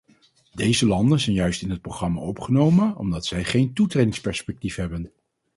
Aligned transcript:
Deze 0.53 0.85
landen 0.87 1.19
zijn 1.19 1.35
juist 1.35 1.61
in 1.61 1.69
het 1.69 1.81
programma 1.81 2.21
opgenomen 2.21 2.97
omdat 2.97 3.25
zij 3.25 3.43
geen 3.43 3.73
toetredingsperspectief 3.73 4.75
hebben. 4.75 5.11